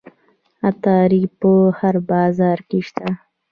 عطاري 0.69 1.23
په 1.39 1.51
هر 1.79 1.95
بازار 2.11 2.57
کې 2.69 2.79
شته. 2.87 3.07